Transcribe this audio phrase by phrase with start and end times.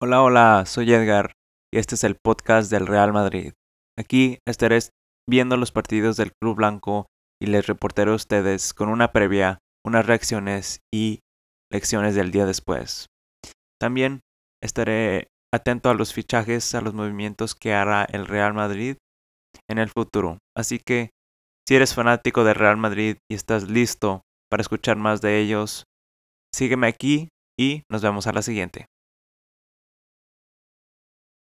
[0.00, 1.32] Hola, hola, soy Edgar
[1.74, 3.54] y este es el podcast del Real Madrid.
[3.98, 4.78] Aquí estaré
[5.28, 7.06] viendo los partidos del Club Blanco
[7.42, 11.18] y les reportaré a ustedes con una previa, unas reacciones y
[11.72, 13.06] lecciones del día después.
[13.80, 14.20] También
[14.62, 18.98] estaré atento a los fichajes, a los movimientos que hará el Real Madrid
[19.68, 20.38] en el futuro.
[20.56, 21.10] Así que
[21.66, 25.82] si eres fanático del Real Madrid y estás listo para escuchar más de ellos,
[26.54, 28.86] sígueme aquí y nos vemos a la siguiente.